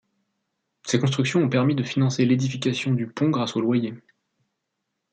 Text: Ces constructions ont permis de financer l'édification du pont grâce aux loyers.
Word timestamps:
Ces 0.83 0.97
constructions 0.97 1.43
ont 1.43 1.49
permis 1.49 1.75
de 1.75 1.83
financer 1.83 2.25
l'édification 2.25 2.91
du 2.91 3.05
pont 3.05 3.29
grâce 3.29 3.55
aux 3.55 3.61
loyers. 3.61 3.93